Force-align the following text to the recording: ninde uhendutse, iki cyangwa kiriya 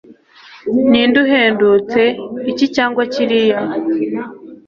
ninde 0.89 1.17
uhendutse, 1.23 2.01
iki 2.51 2.65
cyangwa 2.75 3.01
kiriya 3.13 3.59